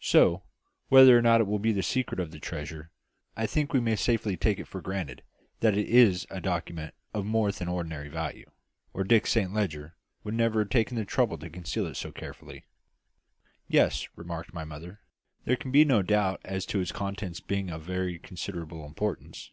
[0.00, 0.42] "So,
[0.88, 2.90] whether or not it will be the secret of the treasure,
[3.36, 5.22] I think we may safely take it for granted
[5.60, 8.50] that it is a document of more than ordinary value,
[8.94, 12.64] or Dick Saint Leger would never have taken the trouble to conceal it so carefully."
[13.68, 15.00] "Yes," remarked my mother,
[15.44, 19.50] "there can be no doubt as to its contents being of very considerable importance.